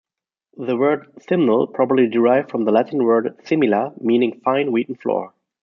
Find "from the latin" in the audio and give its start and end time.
2.49-3.03